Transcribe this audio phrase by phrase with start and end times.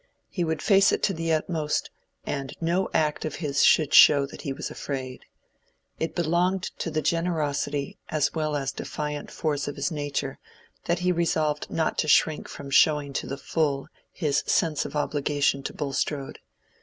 [0.31, 1.91] He would face it to the utmost,
[2.25, 5.25] and no act of his should show that he was afraid.
[5.99, 10.39] It belonged to the generosity as well as defiant force of his nature
[10.85, 15.61] that he resolved not to shrink from showing to the full his sense of obligation
[15.61, 16.39] to Bulstrode.